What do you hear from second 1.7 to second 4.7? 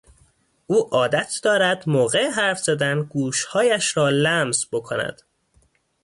موقع حرف زدن گوشهایش را لمس